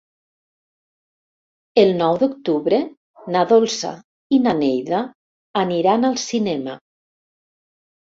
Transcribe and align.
El 1.81 1.93
nou 1.99 2.17
d'octubre 2.23 2.81
na 3.37 3.45
Dolça 3.53 3.95
i 4.39 4.43
na 4.49 4.57
Neida 4.65 5.05
aniran 5.65 6.13
al 6.15 6.21
cinema. 6.29 6.79